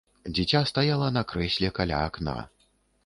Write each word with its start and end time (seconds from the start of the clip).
Дзіця 0.35 0.61
стаяла 0.69 1.09
на 1.17 1.23
крэсле 1.33 1.69
каля 1.81 2.01
акна. 2.09 2.37